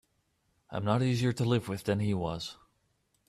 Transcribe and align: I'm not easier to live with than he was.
I'm 0.71 0.83
not 0.83 1.03
easier 1.03 1.31
to 1.33 1.45
live 1.45 1.69
with 1.69 1.83
than 1.83 1.99
he 1.99 2.15
was. 2.15 2.57